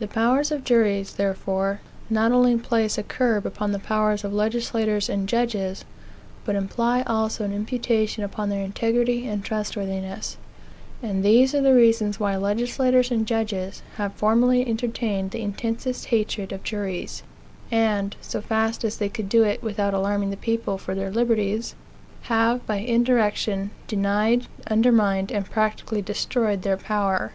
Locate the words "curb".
3.04-3.46